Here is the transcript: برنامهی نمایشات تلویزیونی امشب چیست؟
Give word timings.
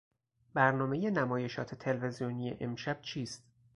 برنامهی 0.53 1.11
نمایشات 1.11 1.75
تلویزیونی 1.75 2.57
امشب 2.59 3.01
چیست؟ 3.01 3.43